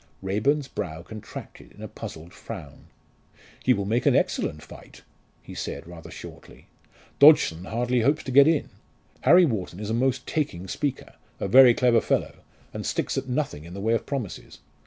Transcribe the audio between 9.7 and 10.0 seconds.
is a